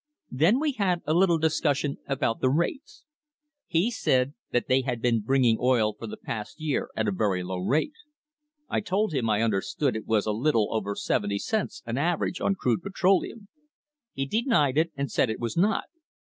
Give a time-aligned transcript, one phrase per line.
[0.31, 3.05] Then we had a little discussion about the rates.
[3.67, 7.43] He said that they had been bringing oil for the past year at a very
[7.43, 7.93] low rate.
[8.67, 12.41] I told him I under stood it was a little over seventy cents an average
[12.41, 13.47] on crude petroleum.
[14.11, 15.83] He denied it, and said it was not.